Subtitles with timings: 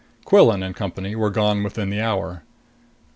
[0.25, 2.41] Quillan and company were gone within the hour.